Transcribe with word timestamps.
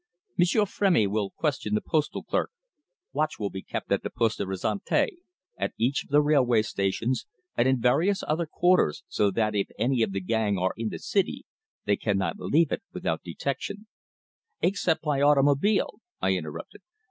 "M'sieur 0.35 0.63
Frémy 0.63 1.07
will 1.07 1.29
question 1.29 1.75
the 1.75 1.79
postal 1.81 2.23
clerk, 2.23 2.49
watch 3.13 3.37
will 3.37 3.51
be 3.51 3.61
kept 3.61 3.91
at 3.91 4.01
the 4.01 4.09
Poste 4.09 4.39
Restante, 4.39 5.19
at 5.59 5.73
each 5.77 6.03
of 6.05 6.09
the 6.09 6.23
railway 6.23 6.63
stations, 6.63 7.27
and 7.55 7.67
in 7.67 7.79
various 7.79 8.23
other 8.27 8.47
quarters, 8.47 9.03
so 9.07 9.29
that 9.29 9.53
if 9.53 9.67
any 9.77 10.01
of 10.01 10.11
the 10.11 10.19
gang 10.21 10.57
are 10.57 10.73
in 10.75 10.89
the 10.89 10.97
city 10.97 11.45
they 11.85 11.97
cannot 11.97 12.39
leave 12.39 12.71
it 12.71 12.81
without 12.91 13.21
detection" 13.21 13.85
"Except 14.63 15.03
by 15.03 15.21
automobile," 15.21 15.99
I 16.19 16.33
interrupted. 16.33 16.81